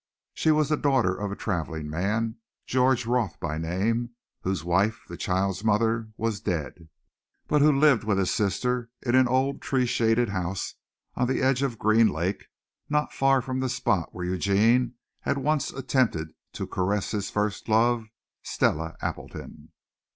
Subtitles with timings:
[0.33, 5.15] She was the daughter of a traveling man, George Roth by name, whose wife, the
[5.15, 6.89] child's mother, was dead,
[7.47, 10.73] but who lived with his sister in an old tree shaded house
[11.13, 12.47] on the edge of Green Lake
[12.89, 18.07] not far from the spot where Eugene had once attempted to caress his first love,
[18.41, 19.69] Stella Appleton.